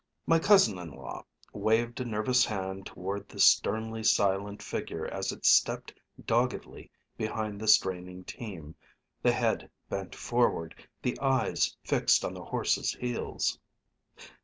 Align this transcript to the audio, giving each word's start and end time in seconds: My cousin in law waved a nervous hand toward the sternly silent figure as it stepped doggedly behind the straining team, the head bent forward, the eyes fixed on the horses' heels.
My 0.25 0.39
cousin 0.39 0.79
in 0.79 0.89
law 0.89 1.25
waved 1.53 1.99
a 2.01 2.05
nervous 2.05 2.43
hand 2.43 2.87
toward 2.87 3.29
the 3.29 3.39
sternly 3.39 4.03
silent 4.03 4.63
figure 4.63 5.05
as 5.05 5.31
it 5.31 5.45
stepped 5.45 5.93
doggedly 6.25 6.89
behind 7.19 7.61
the 7.61 7.67
straining 7.67 8.23
team, 8.23 8.73
the 9.21 9.31
head 9.31 9.69
bent 9.89 10.15
forward, 10.15 10.73
the 11.03 11.19
eyes 11.19 11.77
fixed 11.83 12.25
on 12.25 12.33
the 12.33 12.45
horses' 12.45 12.95
heels. 12.95 13.59